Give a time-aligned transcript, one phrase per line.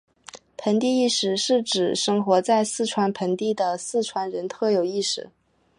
[0.57, 5.29] 盆地意识是指生活在四川盆地的四川人的特有意识。